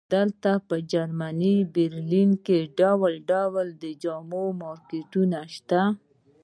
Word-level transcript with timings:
دلته 0.13 0.51
په 0.67 0.75
جرمني 0.91 1.55
برلین 1.75 2.31
کې 2.45 2.57
ډول 2.79 3.13
ډول 3.31 3.67
د 3.81 3.83
جامو 4.03 4.45
مارکونه 4.61 5.41
شته 5.55 5.81